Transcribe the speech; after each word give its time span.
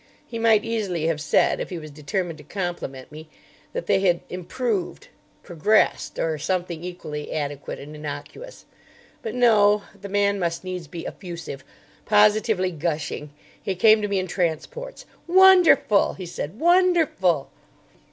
He 0.25 0.39
might 0.39 0.63
easily 0.65 1.05
have 1.05 1.21
said, 1.21 1.59
if 1.59 1.69
he 1.69 1.77
was 1.77 1.91
determined 1.91 2.39
to 2.39 2.43
compliment 2.43 3.11
me, 3.11 3.29
that 3.71 3.85
they 3.85 3.99
had 3.99 4.21
"improved," 4.29 5.09
"progressed," 5.43 6.17
or 6.17 6.39
something 6.39 6.83
equally 6.83 7.31
adequate 7.31 7.77
and 7.77 7.95
innocuous. 7.95 8.65
But 9.21 9.35
no. 9.35 9.83
The 10.01 10.09
man 10.09 10.39
must 10.39 10.63
needs 10.63 10.87
be 10.87 11.05
effusive, 11.05 11.63
positively 12.03 12.71
gushing. 12.71 13.29
He 13.61 13.75
came 13.75 14.01
to 14.01 14.07
me 14.07 14.17
in 14.17 14.25
transports. 14.25 15.05
"Wonderful!" 15.27 16.15
he 16.15 16.25
said. 16.25 16.59
"Wonderful!" 16.59 17.51